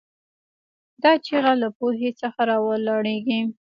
دا 1.03 1.11
چیغه 1.25 1.53
له 1.61 1.69
پوهې 1.77 2.09
څخه 2.21 2.41
راولاړېږي. 2.49 3.41